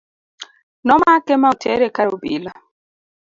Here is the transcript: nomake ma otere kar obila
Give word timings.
nomake 0.85 1.33
ma 1.41 1.47
otere 1.53 1.87
kar 1.95 2.07
obila 2.15 2.51